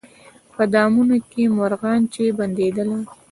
[0.55, 2.97] په دامونو کي مرغان چي بندېدله